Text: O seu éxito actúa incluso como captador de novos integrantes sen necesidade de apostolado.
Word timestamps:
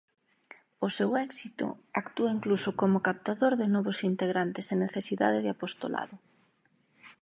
O 0.85 0.87
seu 0.97 1.11
éxito 1.27 1.67
actúa 2.01 2.33
incluso 2.37 2.69
como 2.81 3.03
captador 3.07 3.53
de 3.61 3.67
novos 3.75 3.97
integrantes 4.11 4.63
sen 4.69 4.79
necesidade 4.85 5.39
de 5.43 5.51
apostolado. 5.55 6.15